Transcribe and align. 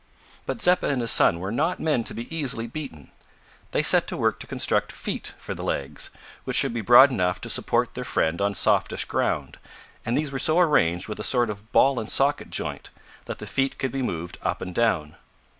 But 0.47 0.63
Zeppa 0.63 0.87
and 0.87 0.99
his 0.99 1.11
son 1.11 1.39
were 1.39 1.51
not 1.51 1.79
men 1.79 2.03
to 2.05 2.15
be 2.15 2.35
easily 2.35 2.65
beaten. 2.65 3.11
They 3.69 3.83
set 3.83 4.07
to 4.07 4.17
work 4.17 4.39
to 4.39 4.47
construct 4.47 4.91
feet 4.91 5.35
for 5.37 5.53
the 5.53 5.61
legs, 5.61 6.09
which 6.43 6.57
should 6.57 6.73
be 6.73 6.81
broad 6.81 7.11
enough 7.11 7.39
to 7.41 7.51
support 7.51 7.93
their 7.93 8.03
friend 8.03 8.41
on 8.41 8.55
softish 8.55 9.05
ground, 9.05 9.59
and 10.03 10.17
these 10.17 10.31
were 10.31 10.39
so 10.39 10.57
arranged 10.59 11.07
with 11.07 11.19
a 11.19 11.23
sort 11.23 11.51
of 11.51 11.71
ball 11.71 11.99
and 11.99 12.09
socket 12.09 12.49
joint, 12.49 12.89
that 13.25 13.37
the 13.37 13.45
feet 13.45 13.77
could 13.77 13.91
be 13.91 14.01
moved 14.01 14.39
up 14.41 14.59
and 14.59 14.73
down. 14.73 15.17